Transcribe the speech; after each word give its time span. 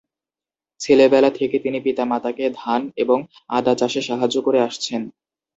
ছেলেবেলা 0.81 1.29
থেকে 1.29 1.57
তিনি 1.59 1.79
পিতামাতাকে 1.81 2.45
ধান 2.55 2.81
এবং 2.95 3.17
আদা 3.49 3.73
চাষে 3.75 4.01
সাহায্য 4.01 4.37
করে 4.41 4.59
আসছেন। 4.61 5.01